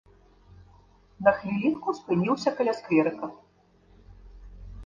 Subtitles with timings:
[1.27, 3.25] На хвілінку спыніўся каля скверыка.